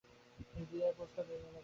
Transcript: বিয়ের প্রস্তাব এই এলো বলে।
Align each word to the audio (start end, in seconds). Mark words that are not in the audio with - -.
বিয়ের 0.69 0.93
প্রস্তাব 0.97 1.25
এই 1.27 1.35
এলো 1.35 1.45
বলে। 1.45 1.59